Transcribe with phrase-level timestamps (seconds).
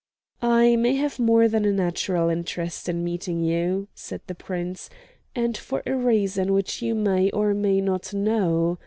[0.41, 0.65] "I
[0.97, 4.89] have more than a natural interest in meeting you," said the Prince,
[5.35, 8.79] "and for a reason which you may or may not know.